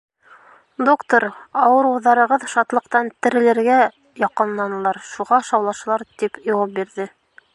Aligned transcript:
—Доктор, 0.87 1.25
ауырыуҙарығыҙ 1.65 2.45
шатлыҡтан 2.53 3.11
терелергә 3.27 3.77
яҡынланылар, 4.25 5.01
шуға 5.13 5.41
шаулашалар,— 5.51 6.09
тип 6.23 6.43
яуап 6.51 6.77
бирҙе. 6.81 7.11